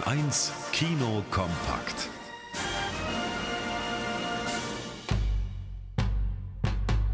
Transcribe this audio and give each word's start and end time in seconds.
Bayern 0.00 0.24
1 0.24 0.52
Kino 0.72 1.22
kompakt. 1.30 2.08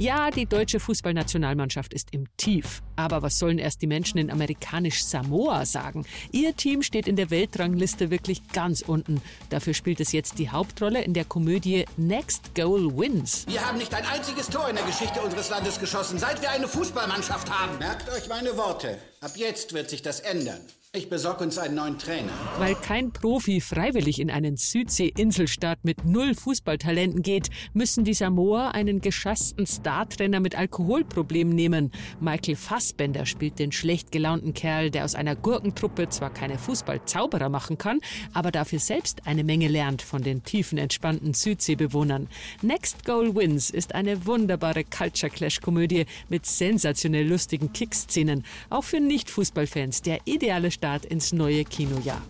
Ja, 0.00 0.30
die 0.30 0.46
deutsche 0.46 0.78
Fußballnationalmannschaft 0.78 1.92
ist 1.92 2.08
im 2.12 2.26
Tief. 2.36 2.82
Aber 2.94 3.22
was 3.22 3.38
sollen 3.38 3.58
erst 3.58 3.82
die 3.82 3.88
Menschen 3.88 4.18
in 4.18 4.30
amerikanisch 4.30 5.02
Samoa 5.04 5.66
sagen? 5.66 6.06
Ihr 6.30 6.54
Team 6.54 6.82
steht 6.82 7.08
in 7.08 7.16
der 7.16 7.30
Weltrangliste 7.30 8.10
wirklich 8.10 8.46
ganz 8.52 8.82
unten. 8.82 9.20
Dafür 9.50 9.74
spielt 9.74 9.98
es 9.98 10.12
jetzt 10.12 10.38
die 10.38 10.50
Hauptrolle 10.50 11.02
in 11.02 11.14
der 11.14 11.24
Komödie 11.24 11.84
Next 11.96 12.54
Goal 12.54 12.96
Wins. 12.96 13.44
Wir 13.48 13.66
haben 13.66 13.78
nicht 13.78 13.92
ein 13.92 14.06
einziges 14.06 14.48
Tor 14.48 14.68
in 14.68 14.76
der 14.76 14.84
Geschichte 14.84 15.20
unseres 15.20 15.50
Landes 15.50 15.80
geschossen, 15.80 16.18
seit 16.18 16.40
wir 16.42 16.50
eine 16.50 16.68
Fußballmannschaft 16.68 17.50
haben. 17.50 17.76
Merkt 17.78 18.08
euch 18.10 18.28
meine 18.28 18.56
Worte. 18.56 18.98
Ab 19.20 19.32
jetzt 19.34 19.72
wird 19.72 19.90
sich 19.90 20.02
das 20.02 20.20
ändern. 20.20 20.60
Ich 20.94 21.10
besorge 21.10 21.44
uns 21.44 21.58
einen 21.58 21.74
neuen 21.74 21.98
Trainer. 21.98 22.32
Weil 22.56 22.74
kein 22.74 23.12
Profi 23.12 23.60
freiwillig 23.60 24.20
in 24.20 24.30
einen 24.30 24.56
Südsee-Inselstaat 24.56 25.80
mit 25.82 26.06
null 26.06 26.34
Fußballtalenten 26.34 27.20
geht, 27.20 27.50
müssen 27.74 28.04
die 28.04 28.14
Samoa 28.14 28.70
einen 28.70 29.02
geschassten 29.02 29.66
Startrainer 29.66 30.40
mit 30.40 30.56
Alkoholproblemen 30.56 31.54
nehmen. 31.54 31.92
Michael 32.20 32.56
Fassbender 32.56 33.26
spielt 33.26 33.58
den 33.58 33.70
schlecht 33.70 34.12
gelaunten 34.12 34.54
Kerl, 34.54 34.90
der 34.90 35.04
aus 35.04 35.14
einer 35.14 35.36
Gurkentruppe 35.36 36.08
zwar 36.08 36.32
keine 36.32 36.56
Fußballzauberer 36.56 37.50
machen 37.50 37.76
kann, 37.76 38.00
aber 38.32 38.50
dafür 38.50 38.78
selbst 38.78 39.26
eine 39.26 39.44
Menge 39.44 39.68
lernt 39.68 40.00
von 40.00 40.22
den 40.22 40.42
tiefen, 40.42 40.78
entspannten 40.78 41.34
Südseebewohnern. 41.34 42.28
Next 42.62 43.04
Goal 43.04 43.36
Wins 43.36 43.68
ist 43.68 43.94
eine 43.94 44.24
wunderbare 44.24 44.84
Culture 44.84 45.30
Clash-Komödie 45.30 46.06
mit 46.30 46.46
sensationell 46.46 47.28
lustigen 47.28 47.74
Kickszenen. 47.74 48.42
Auch 48.70 48.84
für 48.84 49.00
Nicht-Fußballfans 49.08 50.02
der 50.02 50.18
ideale 50.26 50.70
Start 50.70 51.04
ins 51.04 51.32
neue 51.32 51.64
Kinojahr. 51.64 52.22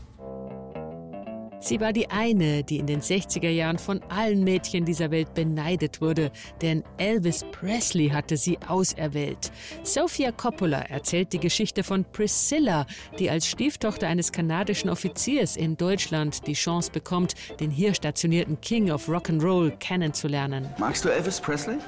Sie 1.61 1.80
war 1.80 1.92
die 1.92 2.08
eine, 2.08 2.62
die 2.62 2.78
in 2.78 2.86
den 2.86 3.00
60er 3.00 3.48
Jahren 3.48 3.78
von 3.78 4.00
allen 4.08 4.44
Mädchen 4.44 4.84
dieser 4.84 5.11
Welt 5.11 5.34
beneidet 5.34 6.00
wurde, 6.00 6.30
denn 6.62 6.84
Elvis 6.98 7.44
Presley 7.50 8.11
hatte 8.11 8.36
sie 8.36 8.58
auserwählt. 8.69 9.50
Sofia 9.83 10.30
Coppola 10.30 10.83
erzählt 10.83 11.33
die 11.33 11.41
Geschichte 11.41 11.83
von 11.83 12.05
Priscilla, 12.05 12.86
die 13.19 13.28
als 13.28 13.48
Stieftochter 13.48 14.06
eines 14.06 14.31
kanadischen 14.31 14.88
Offiziers 14.88 15.56
in 15.56 15.77
Deutschland 15.77 16.47
die 16.47 16.53
Chance 16.53 16.92
bekommt, 16.92 17.34
den 17.58 17.72
hier 17.72 17.92
stationierten 17.92 18.60
King 18.60 18.92
of 18.92 19.08
Rock'n'Roll 19.08 19.72
kennenzulernen. 19.78 20.69
Magst 20.78 21.05
du 21.05 21.08
Elvis 21.08 21.41
Presley? 21.41 21.78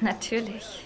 Natürlich. 0.00 0.82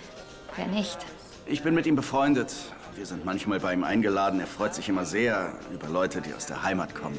Wer 0.54 0.66
nicht? 0.66 0.98
Ich 1.46 1.62
bin 1.62 1.74
mit 1.74 1.86
ihm 1.86 1.96
befreundet. 1.96 2.54
Wir 2.96 3.06
sind 3.06 3.24
manchmal 3.24 3.58
bei 3.58 3.74
ihm 3.74 3.82
eingeladen. 3.82 4.38
Er 4.38 4.46
freut 4.46 4.74
sich 4.74 4.88
immer 4.88 5.04
sehr 5.04 5.54
über 5.72 5.88
Leute, 5.88 6.20
die 6.20 6.32
aus 6.32 6.46
der 6.46 6.62
Heimat 6.62 6.94
kommen. 6.94 7.18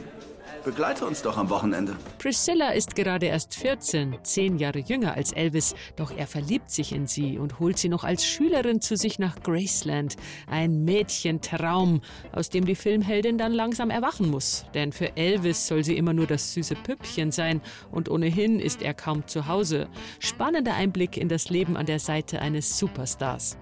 Begleite 0.63 1.05
uns 1.05 1.21
doch 1.21 1.37
am 1.37 1.49
Wochenende. 1.49 1.95
Priscilla 2.17 2.69
ist 2.69 2.95
gerade 2.95 3.27
erst 3.27 3.53
14, 3.55 4.17
zehn 4.23 4.57
Jahre 4.57 4.79
jünger 4.79 5.13
als 5.13 5.31
Elvis, 5.31 5.75
doch 5.95 6.11
er 6.15 6.25
verliebt 6.25 6.71
sich 6.71 6.91
in 6.91 7.05
sie 7.05 7.37
und 7.37 7.59
holt 7.59 7.77
sie 7.77 7.87
noch 7.87 8.03
als 8.03 8.25
Schülerin 8.25 8.81
zu 8.81 8.97
sich 8.97 9.19
nach 9.19 9.35
Graceland. 9.43 10.15
Ein 10.47 10.83
Mädchentraum, 10.83 12.01
aus 12.31 12.49
dem 12.49 12.65
die 12.65 12.73
Filmheldin 12.73 13.37
dann 13.37 13.51
langsam 13.51 13.91
erwachen 13.91 14.31
muss. 14.31 14.65
Denn 14.73 14.91
für 14.91 15.15
Elvis 15.17 15.67
soll 15.67 15.83
sie 15.83 15.97
immer 15.97 16.13
nur 16.13 16.25
das 16.25 16.53
süße 16.53 16.75
Püppchen 16.75 17.31
sein 17.31 17.61
und 17.91 18.09
ohnehin 18.09 18.59
ist 18.59 18.81
er 18.81 18.95
kaum 18.95 19.27
zu 19.27 19.47
Hause. 19.47 19.87
Spannender 20.19 20.73
Einblick 20.73 21.15
in 21.15 21.29
das 21.29 21.49
Leben 21.49 21.77
an 21.77 21.85
der 21.85 21.99
Seite 21.99 22.39
eines 22.39 22.79
Superstars. 22.79 23.57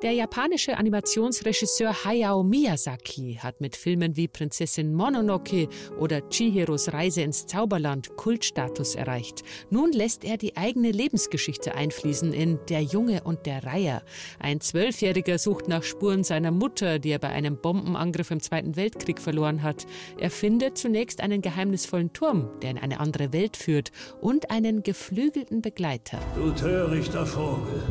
Der 0.00 0.12
japanische 0.12 0.78
Animationsregisseur 0.78 2.04
Hayao 2.04 2.44
Miyazaki 2.44 3.36
hat 3.42 3.60
mit 3.60 3.74
Filmen 3.74 4.16
wie 4.16 4.28
Prinzessin 4.28 4.94
Mononoke 4.94 5.68
oder 5.98 6.20
Chihiros 6.30 6.92
Reise 6.92 7.22
ins 7.22 7.46
Zauberland 7.46 8.14
Kultstatus 8.14 8.94
erreicht. 8.94 9.42
Nun 9.70 9.90
lässt 9.90 10.24
er 10.24 10.36
die 10.36 10.56
eigene 10.56 10.92
Lebensgeschichte 10.92 11.74
einfließen 11.74 12.32
in 12.32 12.60
Der 12.68 12.82
Junge 12.82 13.24
und 13.24 13.44
der 13.44 13.64
Reiher. 13.64 14.04
Ein 14.38 14.60
Zwölfjähriger 14.60 15.36
sucht 15.36 15.66
nach 15.66 15.82
Spuren 15.82 16.22
seiner 16.22 16.52
Mutter, 16.52 17.00
die 17.00 17.10
er 17.10 17.18
bei 17.18 17.30
einem 17.30 17.56
Bombenangriff 17.56 18.30
im 18.30 18.40
Zweiten 18.40 18.76
Weltkrieg 18.76 19.20
verloren 19.20 19.64
hat. 19.64 19.84
Er 20.16 20.30
findet 20.30 20.78
zunächst 20.78 21.20
einen 21.20 21.42
geheimnisvollen 21.42 22.12
Turm, 22.12 22.48
der 22.62 22.70
in 22.70 22.78
eine 22.78 23.00
andere 23.00 23.32
Welt 23.32 23.56
führt, 23.56 23.90
und 24.20 24.52
einen 24.52 24.84
geflügelten 24.84 25.60
Begleiter. 25.60 26.20
Du 26.36 26.52
törichter 26.52 27.26
Vogel. 27.26 27.82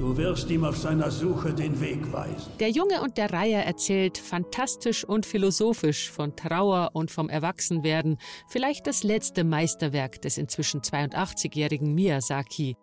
Du 0.00 0.16
wirst 0.16 0.48
ihm 0.50 0.64
auf 0.64 0.78
seiner 0.78 1.10
Suche 1.10 1.52
den 1.52 1.78
Weg 1.78 2.10
weisen. 2.10 2.50
Der 2.58 2.70
Junge 2.70 3.02
und 3.02 3.18
der 3.18 3.34
Reiher 3.34 3.66
erzählt 3.66 4.16
fantastisch 4.16 5.04
und 5.04 5.26
philosophisch 5.26 6.10
von 6.10 6.34
Trauer 6.34 6.92
und 6.94 7.10
vom 7.10 7.28
Erwachsenwerden, 7.28 8.16
vielleicht 8.48 8.86
das 8.86 9.02
letzte 9.02 9.44
Meisterwerk 9.44 10.22
des 10.22 10.38
inzwischen 10.38 10.80
82-jährigen 10.80 11.94
Miyazaki. 11.94 12.78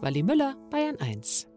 Wally 0.00 0.22
Müller, 0.22 0.54
Bayern 0.70 0.96
1. 1.00 1.49